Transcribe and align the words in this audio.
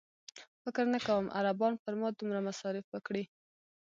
فکر 0.63 0.85
نه 0.93 0.99
کوم 1.07 1.25
عربان 1.39 1.73
پر 1.83 1.93
ما 1.99 2.09
دومره 2.17 2.39
مصارف 2.49 2.85
وکړي. 2.89 3.23